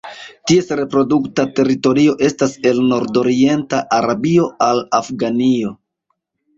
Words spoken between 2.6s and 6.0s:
el nordorienta Arabio al Afganio.